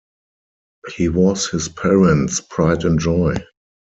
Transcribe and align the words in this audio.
He 0.95 1.09
was 1.09 1.47
his 1.47 1.69
parents' 1.69 2.39
pride 2.41 2.85
and 2.85 2.99
joy. 2.99 3.35